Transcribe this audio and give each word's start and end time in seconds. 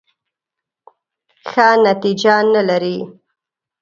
ښه 1.49 1.67
نتیجه 1.85 2.35
نه 2.53 2.61
لري. 2.69 2.97